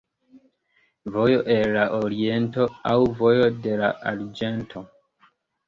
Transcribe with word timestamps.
Vojo 1.17 1.43
el 1.57 1.73
la 1.75 1.83
Oriento 1.99 2.67
aŭ 2.95 2.97
vojo 3.21 3.47
de 3.69 3.79
la 3.85 3.93
arĝento. 4.15 4.87